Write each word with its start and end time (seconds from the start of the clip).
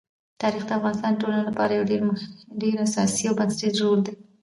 تاریخ 0.41 0.63
د 0.67 0.71
افغانستان 0.77 1.11
د 1.13 1.17
ټولنې 1.21 1.43
لپاره 1.49 1.71
یو 1.73 1.87
ډېر 2.61 2.75
اساسي 2.87 3.23
او 3.27 3.35
بنسټيز 3.39 3.75
رول 3.83 3.99
لري. 4.05 4.13